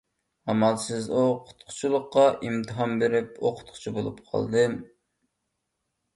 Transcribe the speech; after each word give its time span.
ئامالسىز 0.51 1.09
ئوقۇتقۇچىلىققا 1.17 2.23
ئىمتىھان 2.47 2.97
بېرىپ، 3.05 3.39
ئوقۇتقۇچى 3.45 3.95
بولۇپ 4.01 4.27
قالدىم. 4.33 4.77